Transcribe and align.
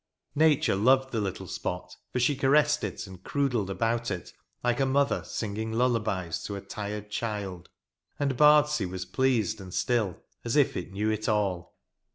Nature 0.33 0.75
loved 0.75 1.11
the 1.11 1.21
little 1.21 1.45
spot, 1.45 1.95
for 2.11 2.19
she 2.19 2.35
caressed 2.35 2.83
it 2.83 3.05
and 3.05 3.21
croodled 3.23 3.69
about 3.69 4.09
it, 4.09 4.33
like 4.63 4.79
a 4.79 4.85
mother 4.87 5.23
singing 5.23 5.71
lullabies 5.71 6.41
to 6.41 6.55
a 6.55 6.59
tired 6.61 7.11
child. 7.11 7.69
And 8.19 8.35
Bardsea 8.35 8.87
was 8.89 9.05
pleased 9.05 9.61
and 9.61 9.71
still, 9.71 10.17
as 10.43 10.55
if 10.55 10.75
it 10.75 10.91
knew 10.91 11.11
it 11.11 11.29
all. 11.29 11.75